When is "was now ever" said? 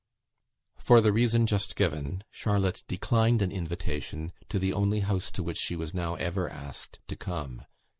5.75-6.49